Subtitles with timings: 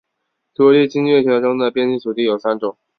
[0.55, 2.75] 土地经济学中的边际土地有三种